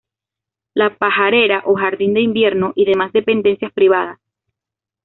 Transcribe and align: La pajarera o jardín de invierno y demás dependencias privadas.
La 0.73 0.97
pajarera 0.97 1.61
o 1.67 1.75
jardín 1.75 2.15
de 2.15 2.21
invierno 2.21 2.71
y 2.75 2.85
demás 2.85 3.13
dependencias 3.13 3.71
privadas. 3.71 4.17